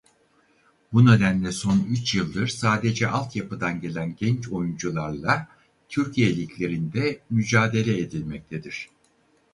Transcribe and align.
Bu 0.93 1.05
nedenle 1.05 1.51
son 1.51 1.85
üç 1.89 2.15
yıldır 2.15 2.47
sadece 2.47 3.07
altyapıdan 3.07 3.81
gelen 3.81 4.15
genç 4.15 4.49
oyuncularla 4.49 5.47
Türkiye 5.89 6.35
liglerinde 6.37 7.19
mücadele 7.29 7.97
edilmektedir. 8.01 8.89